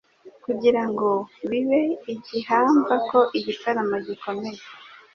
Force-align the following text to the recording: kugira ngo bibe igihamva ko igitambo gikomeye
kugira 0.43 0.81
ngo 0.89 1.09
bibe 1.49 1.81
igihamva 2.13 2.95
ko 3.09 3.19
igitambo 3.37 3.95
gikomeye 4.07 4.61